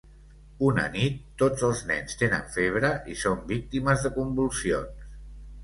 Una 0.69 0.85
nit, 0.95 1.19
tots 1.41 1.65
els 1.67 1.83
nens 1.91 2.17
tenen 2.23 2.49
febre 2.57 2.91
i 3.13 3.21
són 3.27 3.47
víctimes 3.55 4.09
de 4.09 4.15
convulsions. 4.19 5.09